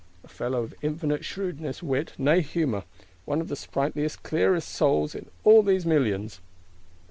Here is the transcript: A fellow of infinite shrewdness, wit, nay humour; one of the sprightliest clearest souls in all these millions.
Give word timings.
A 0.23 0.27
fellow 0.27 0.63
of 0.63 0.73
infinite 0.81 1.23
shrewdness, 1.23 1.83
wit, 1.83 2.13
nay 2.17 2.41
humour; 2.41 2.85
one 3.25 3.39
of 3.39 3.49
the 3.49 3.55
sprightliest 3.55 4.23
clearest 4.23 4.67
souls 4.69 5.13
in 5.13 5.27
all 5.43 5.61
these 5.61 5.85
millions. 5.85 6.41